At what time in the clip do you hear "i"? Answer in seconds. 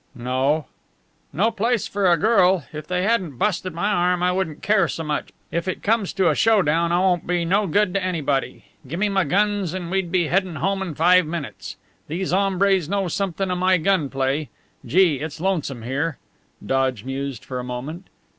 4.23-4.31, 6.91-6.99